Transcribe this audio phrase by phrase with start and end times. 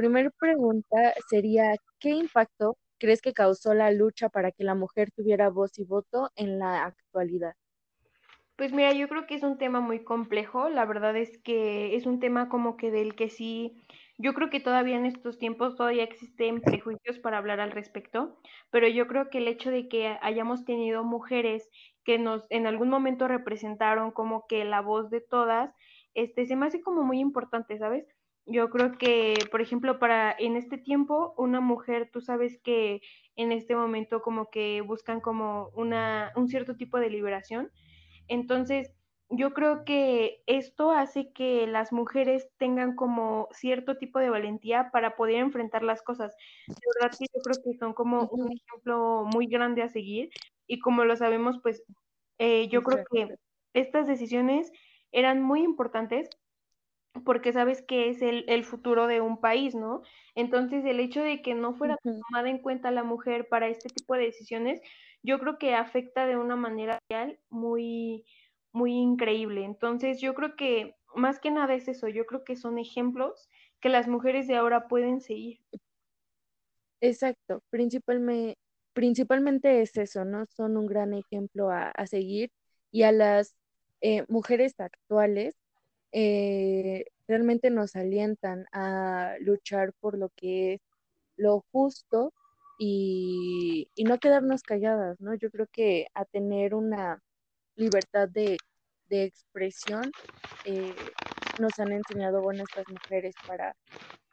[0.00, 5.50] primera pregunta sería, ¿qué impacto crees que causó la lucha para que la mujer tuviera
[5.50, 7.52] voz y voto en la actualidad?
[8.56, 10.70] Pues mira, yo creo que es un tema muy complejo.
[10.70, 13.84] La verdad es que es un tema como que del que sí,
[14.16, 18.40] yo creo que todavía en estos tiempos todavía existen prejuicios para hablar al respecto,
[18.70, 21.68] pero yo creo que el hecho de que hayamos tenido mujeres
[22.04, 25.74] que nos en algún momento representaron como que la voz de todas,
[26.14, 28.06] este se me hace como muy importante, ¿sabes?
[28.46, 33.00] Yo creo que, por ejemplo, para en este tiempo, una mujer, tú sabes que
[33.36, 37.70] en este momento como que buscan como una, un cierto tipo de liberación.
[38.28, 38.92] Entonces,
[39.30, 45.16] yo creo que esto hace que las mujeres tengan como cierto tipo de valentía para
[45.16, 46.34] poder enfrentar las cosas.
[46.66, 50.30] De verdad que yo creo que son como un ejemplo muy grande a seguir
[50.66, 51.84] y como lo sabemos, pues
[52.38, 53.28] eh, yo creo que
[53.74, 54.72] estas decisiones
[55.12, 56.28] eran muy importantes
[57.24, 60.02] porque sabes que es el, el, futuro de un país, ¿no?
[60.34, 64.14] Entonces, el hecho de que no fuera tomada en cuenta la mujer para este tipo
[64.14, 64.80] de decisiones,
[65.22, 68.24] yo creo que afecta de una manera real muy,
[68.72, 69.64] muy increíble.
[69.64, 73.48] Entonces, yo creo que más que nada es eso, yo creo que son ejemplos
[73.80, 75.60] que las mujeres de ahora pueden seguir.
[77.00, 78.58] Exacto, principalmente,
[78.92, 80.46] principalmente es eso, ¿no?
[80.46, 82.50] Son un gran ejemplo a, a seguir
[82.92, 83.56] y a las
[84.00, 85.59] eh, mujeres actuales
[86.12, 90.80] eh, realmente nos alientan a luchar por lo que es
[91.36, 92.32] lo justo
[92.78, 95.34] y, y, no quedarnos calladas, ¿no?
[95.34, 97.22] Yo creo que a tener una
[97.76, 98.56] libertad de,
[99.08, 100.10] de expresión
[100.64, 100.94] eh,
[101.58, 103.76] nos han enseñado bueno estas mujeres para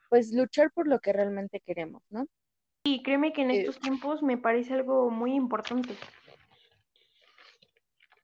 [0.09, 2.25] pues luchar por lo que realmente queremos, ¿no?
[2.86, 5.95] Y créeme que en estos eh, tiempos me parece algo muy importante.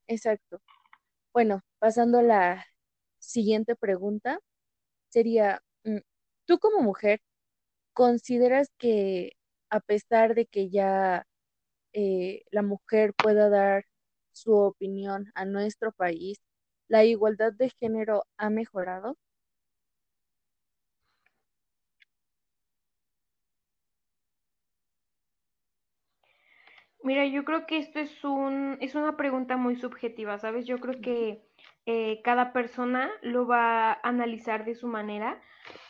[0.07, 0.61] Exacto.
[1.33, 2.65] Bueno, pasando a la
[3.23, 4.39] siguiente pregunta,
[5.09, 5.99] sería, mm,
[6.45, 7.21] tú como mujer,
[7.93, 9.33] ¿consideras que
[9.71, 11.25] a pesar de que ya
[11.93, 13.85] eh, la mujer pueda dar
[14.33, 16.39] su opinión a nuestro país,
[16.89, 19.17] la igualdad de género ha mejorado?
[27.03, 30.65] Mira, yo creo que esto es un es una pregunta muy subjetiva, ¿sabes?
[30.65, 31.43] Yo creo que
[31.85, 35.41] eh, cada persona lo va a analizar de su manera,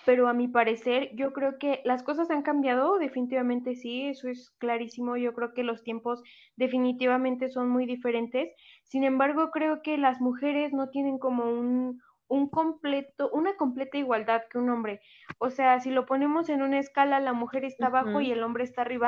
[0.06, 4.52] pero a mi parecer yo creo que las cosas han cambiado, definitivamente sí, eso es
[4.58, 6.24] clarísimo, yo creo que los tiempos
[6.56, 8.50] definitivamente son muy diferentes,
[8.84, 14.44] sin embargo creo que las mujeres no tienen como un, un completo, una completa igualdad
[14.50, 15.02] que un hombre.
[15.38, 18.26] O sea, si lo ponemos en una escala, la mujer está abajo uh -huh.
[18.26, 19.08] y el hombre está arriba,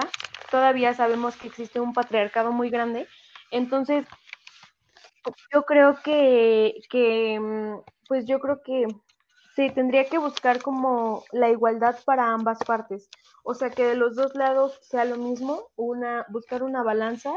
[0.51, 3.07] todavía sabemos que existe un patriarcado muy grande.
[3.51, 4.06] Entonces,
[5.53, 7.40] yo creo que, que
[8.08, 8.88] pues yo creo que
[9.56, 13.09] se tendría que buscar como la igualdad para ambas partes.
[13.44, 17.34] O sea, que de los dos lados sea lo mismo, una, buscar una balanza.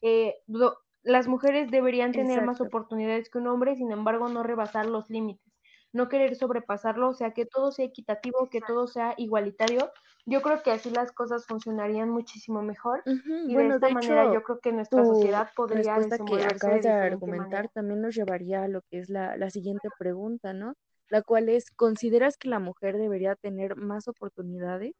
[0.00, 2.46] Eh, do, las mujeres deberían tener Exacto.
[2.46, 5.47] más oportunidades que un hombre, sin embargo, no rebasar los límites,
[5.92, 9.90] no querer sobrepasarlo, o sea, que todo sea equitativo, que todo sea igualitario.
[10.26, 13.48] Yo creo que así las cosas funcionarían muchísimo mejor uh -huh.
[13.48, 16.82] y bueno, de esta de manera hecho, yo creo que nuestra sociedad podría que acabas
[16.82, 17.68] de, de argumentar manera.
[17.72, 20.74] también nos llevaría a lo que es la, la siguiente pregunta, ¿no?
[21.08, 24.94] La cual es, ¿consideras que la mujer debería tener más oportunidades?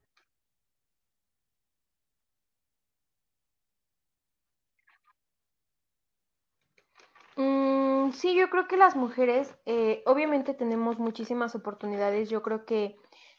[8.12, 12.28] Sí, yo creo que las mujeres, eh, obviamente tenemos muchísimas oportunidades.
[12.30, 12.96] Yo creo que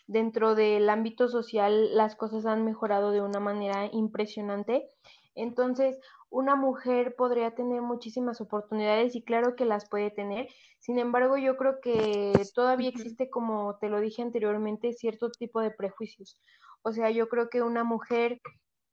[0.08, 4.90] dentro del ámbito social las cosas han mejorado de una manera impresionante.
[5.36, 6.00] Entonces,
[6.30, 10.48] una mujer podría tener muchísimas oportunidades y claro que las puede tener.
[10.80, 15.72] Sin embargo, yo creo que todavía existe, como te lo dije anteriormente, cierto tipo de
[15.72, 16.40] prejuicios.
[16.82, 18.42] O sea, yo creo que una mujer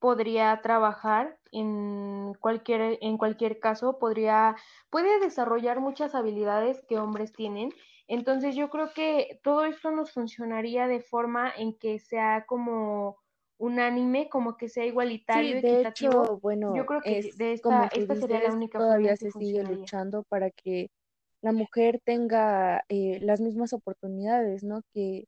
[0.06, 4.54] podría trabajar en cualquier, en cualquier caso, podría,
[4.88, 7.70] puede desarrollar muchas habilidades que hombres tienen.
[8.06, 13.16] Entonces yo creo que todo esto nos funcionaría de forma en que sea como
[13.58, 16.22] unánime, como que sea igualitario, sí, de equitativo.
[16.22, 19.38] hecho, bueno, yo creo que es de esta, como sería la única todavía forma se
[19.40, 20.88] sigue luchando para que
[21.42, 24.82] la mujer tenga eh, las mismas oportunidades, ¿no?
[24.94, 25.24] Que,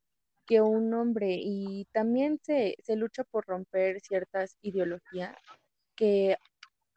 [0.49, 5.37] que un hombre y también se, se lucha por romper ciertas ideologías
[5.97, 6.37] que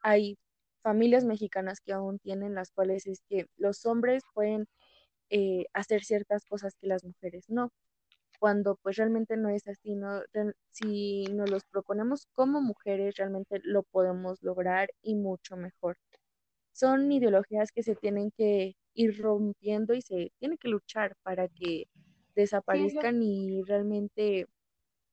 [0.02, 0.38] hay
[0.82, 4.66] familias mexicanas que aún tienen las cuales es que los hombres pueden
[5.30, 7.70] eh, hacer ciertas cosas que las mujeres no
[8.42, 10.20] cuando pues realmente no es así, ¿no?
[10.72, 15.96] Si nos los proponemos como mujeres, realmente lo podemos lograr y mucho mejor.
[16.72, 21.84] Son ideologías que se tienen que ir rompiendo y se tiene que luchar para que
[22.34, 24.48] desaparezcan sí, y realmente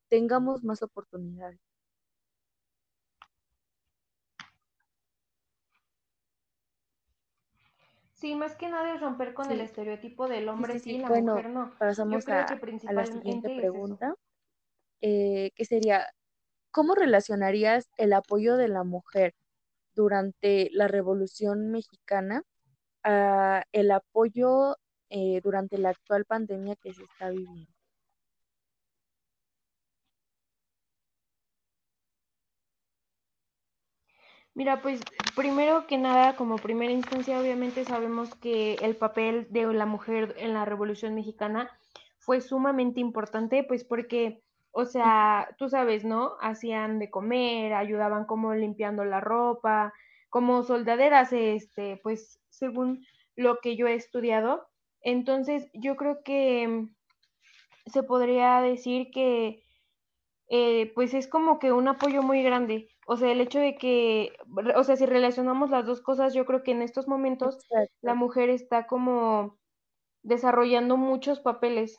[0.10, 1.60] tengamos más oportunidades.
[8.13, 11.10] Sí, más que nada es romper con el estereotipo del hombre sí, sí y la
[11.10, 11.74] Bueno, mujer no.
[12.07, 14.15] Yo pasamos creo que a, a la siguiente principalmente es pregunta,
[15.01, 16.07] eh, que sería,
[16.72, 19.36] ¿cómo relacionarías el apoyo de la mujer
[19.95, 22.44] durante la Revolución Mexicana
[23.04, 24.77] a el apoyo
[25.09, 27.67] eh, durante la actual pandemia que se está viviendo?
[34.53, 35.01] Mira, pues
[35.35, 40.53] primero que nada, como primera instancia, obviamente sabemos que el papel de la mujer en
[40.53, 41.71] la Revolución Mexicana
[42.17, 44.41] fue sumamente importante, pues porque,
[44.71, 46.33] o sea, tú sabes, ¿no?
[46.41, 49.94] Hacían de comer, ayudaban como limpiando la ropa,
[50.29, 53.05] como soldaderas, este, pues según
[53.35, 54.69] lo que yo he estudiado.
[55.01, 56.96] Entonces, yo creo que mm,
[57.88, 59.63] se podría decir que
[60.50, 62.90] eh, pues es como que un apoyo muy grande.
[63.07, 64.34] O sea, el hecho de que,
[64.75, 67.60] o sea, si relacionamos las dos cosas, yo creo que en estos momentos
[68.01, 69.57] la mujer está como
[70.24, 71.98] desarrollando muchos papeles.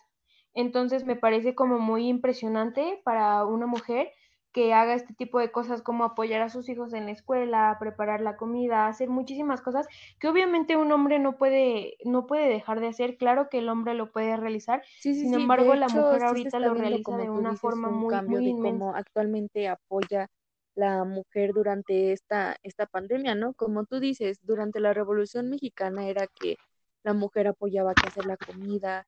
[0.55, 4.13] Entonces me parece como muy impresionante para una mujer
[4.53, 8.21] que haga este tipo de cosas como apoyar a sus hijos en la escuela, preparar
[8.21, 9.87] la comida, hacer muchísimas cosas
[10.19, 13.17] que obviamente un hombre no puede no puede dejar de hacer.
[13.17, 15.37] Claro que el hombre lo puede realizar, Sí, sí, sin sí.
[15.37, 18.43] Embargo, la hecho, mujer ahorita lo realiza como de una dices, forma un muy cambio
[18.43, 18.87] muy de inmensa.
[18.87, 20.29] cómo actualmente apoya
[20.75, 23.55] la mujer durante esta, esta pandemia, ¿no?
[23.55, 26.59] Como tú dices, durante la Revolución Mexicana era que
[27.03, 29.07] la mujer apoyaba que hacer la comida,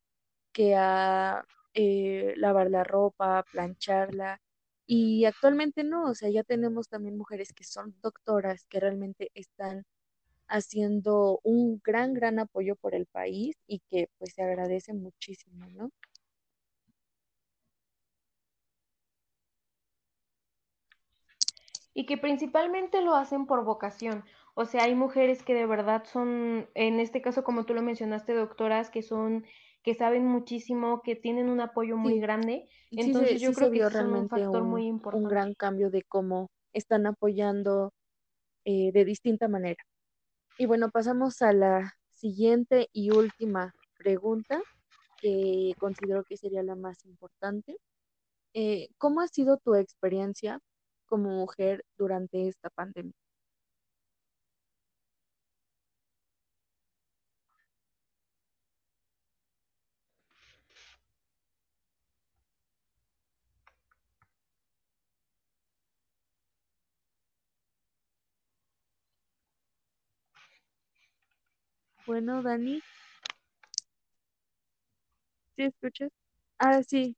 [0.53, 1.44] que a
[1.75, 4.41] eh, lavar la ropa, plancharla.
[4.94, 9.85] Y actualmente no, o sea, ya tenemos también mujeres que son doctoras, que realmente están
[10.49, 15.91] haciendo un gran, gran apoyo por el país y que pues se agradece muchísimo, ¿no?
[21.94, 24.25] Y que principalmente lo hacen por vocación.
[24.55, 28.35] O sea, hay mujeres que de verdad son, en este caso, como tú lo mencionaste,
[28.35, 29.47] doctoras, que son,
[29.82, 32.69] que saben muchísimo, que tienen un apoyo muy Sí, grande.
[32.96, 35.29] Entonces sí yo creo que son un realmente factor muy un, un importante.
[35.29, 37.93] gran cambio de cómo están apoyando
[38.64, 39.82] eh, de distinta manera.
[40.58, 44.62] Y bueno, pasamos a la siguiente y última pregunta,
[45.20, 47.79] que considero que sería la más importante.
[48.55, 50.61] Eh, ¿cómo ha sido tu experiencia
[51.06, 53.14] como mujer durante esta pandemia?
[72.04, 72.82] Bueno, Dani,
[75.56, 76.10] ¿sí escuchas?
[76.58, 77.16] Ah, sí,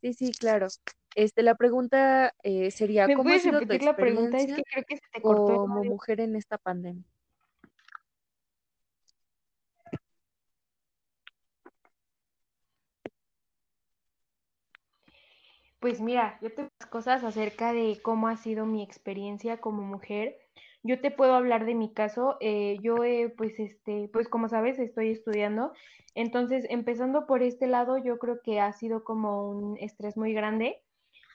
[0.00, 0.68] sí, sí, claro.
[1.14, 4.38] Este, la pregunta eh, sería, ¿Me ¿cómo ha sido tu repetir la pregunta?
[4.38, 7.04] Es experiencia que creo que se te cortó el como mujer en esta pandemia?
[15.80, 20.38] Pues mira, yo te las cosas acerca de cómo ha sido mi experiencia como mujer.
[20.82, 22.36] Yo te puedo hablar de mi caso.
[22.40, 25.72] eh, yo, eh, pues, este, pues como sabes, estoy estudiando.
[26.14, 30.82] Entonces, empezando por este lado, yo creo que ha sido como un estrés muy grande.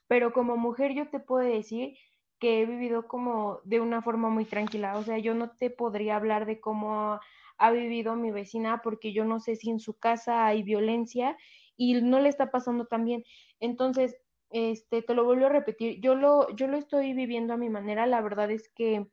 [0.08, 1.98] Pero como mujer, yo te puedo decir
[2.40, 4.98] que he vivido como de una forma muy tranquila.
[4.98, 7.20] O sea, yo no te podría hablar de cómo
[7.58, 11.38] ha vivido mi vecina porque yo no sé si en su casa hay violencia
[11.78, 13.24] y no le está pasando tan bien.
[13.60, 14.18] Entonces,
[14.52, 18.06] este, te lo vuelvo a repetir, yo lo, yo lo estoy viviendo a mi manera,
[18.08, 19.08] la verdad es que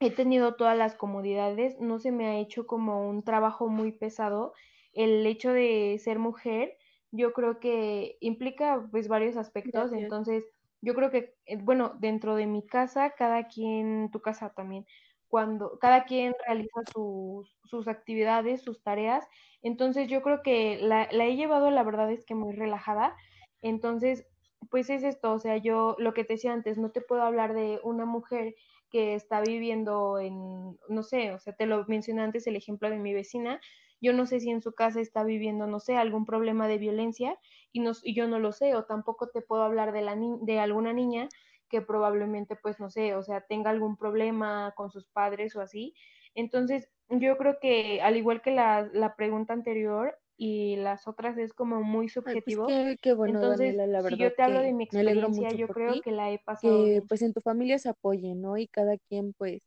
[0.00, 4.52] he tenido todas las comodidades, no se me ha hecho como un trabajo muy pesado.
[4.92, 6.76] El hecho de ser mujer,
[7.10, 9.92] yo creo que implica pues varios aspectos, Gracias.
[9.92, 10.44] entonces
[10.80, 14.86] yo creo que, eh, bueno, dentro de mi casa, cada quien, tu casa también,
[15.28, 19.26] cuando cada quien realiza sus, sus actividades, sus tareas,
[19.62, 23.16] entonces yo creo que la, la he llevado, la verdad es que muy relajada,
[23.60, 24.26] entonces,
[24.70, 27.54] pues es esto, o sea, yo lo que te decía antes, no te puedo hablar
[27.54, 28.54] de una mujer
[28.90, 32.98] que está viviendo en, no sé, o sea, te lo mencioné antes el ejemplo de
[32.98, 33.60] mi vecina,
[34.00, 37.38] yo no sé si en su casa está viviendo, no sé, algún problema de violencia
[37.72, 40.58] y, no, y yo no lo sé, o tampoco te puedo hablar de, la de
[40.60, 41.28] alguna niña
[41.68, 45.94] que probablemente, pues, no sé, o sea, tenga algún problema con sus padres o así.
[46.34, 51.54] Entonces, yo creo que al igual que la, la pregunta anterior y las otras es
[51.54, 54.42] como muy Ay, pues subjetivo, qué, qué bueno, entonces, Daniela, la si verdad yo te
[54.44, 57.40] hablo de mi experiencia, yo creo ti, que la he pasado que pues en tu
[57.42, 58.56] familia se apoyen, ¿no?
[58.58, 59.62] Y cada quien pues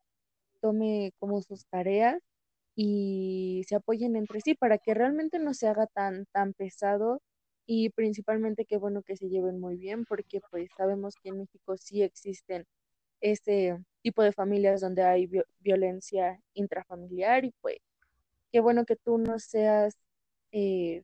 [0.61, 2.21] tome como sus tareas
[2.75, 7.21] y se apoyen entre sí para que realmente no se haga tan, tan pesado
[7.67, 11.77] y principalmente qué bueno que se lleven muy bien porque pues sabemos que en México
[11.77, 12.65] sí existen
[13.21, 17.77] ese tipo de familias donde hay vio- violencia intrafamiliar y pues
[18.51, 19.95] qué bueno que tú no seas
[20.51, 21.03] eh,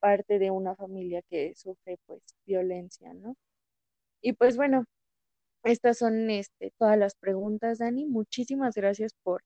[0.00, 3.36] parte de una familia que sufre pues violencia, ¿no?
[4.22, 4.84] Y pues bueno,
[5.64, 8.06] estas son este, todas las preguntas, Dani.
[8.06, 9.42] Muchísimas gracias por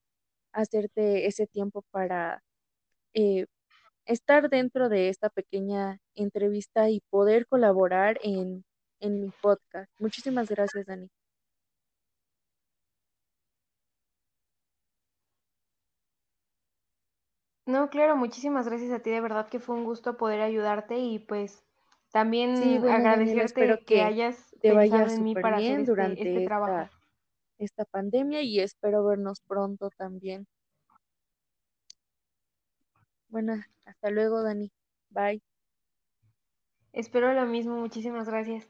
[0.53, 2.43] hacerte ese tiempo para
[3.13, 3.47] eh,
[4.05, 8.65] estar dentro de esta pequeña entrevista y poder colaborar en,
[8.99, 9.91] en mi podcast.
[9.99, 11.09] Muchísimas gracias, Dani.
[17.65, 21.19] No, claro, muchísimas gracias a ti, de verdad que fue un gusto poder ayudarte y
[21.19, 21.63] pues
[22.55, 26.41] Sí, también Daniela, agradecerte que que hayas te en mí para bien este, este durante
[26.41, 26.73] trabajo.
[26.75, 26.91] esta,
[27.57, 30.45] esta pandemia y espero vernos pronto también.
[33.29, 33.53] Bueno,
[33.85, 34.71] hasta luego, Dani.
[35.09, 35.41] Bye.
[36.93, 38.67] Espero lo mismo, muchísimas gracias.